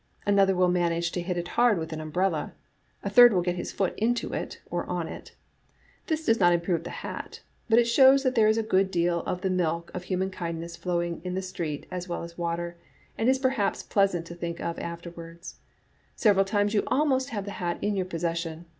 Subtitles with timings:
[0.25, 2.53] Another will manage to hit it hard with an umbrella.
[3.03, 5.35] A third will get his foot into it or on it.
[6.07, 9.19] This does not improve the hat, but it shows that there is a good deal
[9.27, 12.77] of the milk of human kindness flowing in the street as well as water,
[13.15, 15.45] and is perhaps pleasant to think of afterward.
[16.15, 18.65] Several times you almost have the hat in your possession.